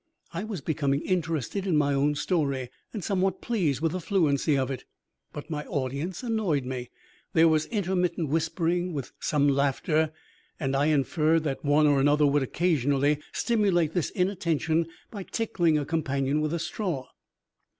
[0.33, 4.71] I was becoming interested in my own story and somewhat pleased with the fluency of
[4.71, 4.83] it,
[5.31, 6.89] but my audience annoyed me.
[7.33, 10.11] There was intermittent whispering, with some laughter,
[10.59, 15.85] and I inferred that one or another would occasionally stimulate this inattention by tickling a
[15.85, 17.05] companion with a straw.